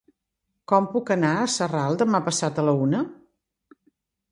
[0.71, 3.05] Com puc anar a Sarral demà passat a la una?